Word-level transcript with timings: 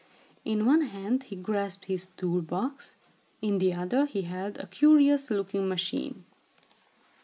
In 0.43 0.65
one 0.65 0.81
hand, 0.81 1.25
he 1.25 1.35
grasped 1.35 1.85
his 1.85 2.07
tool 2.07 2.41
box. 2.41 2.95
In 3.39 3.59
the 3.59 3.73
other, 3.75 4.07
he 4.07 4.23
held 4.23 4.57
a 4.57 4.65
curious 4.65 5.29
looking 5.29 5.69
machine. 5.69 6.25